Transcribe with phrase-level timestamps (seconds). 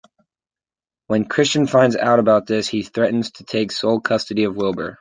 [1.05, 4.89] When Christian finds out about this, he threatens to take sole custody of Wilber.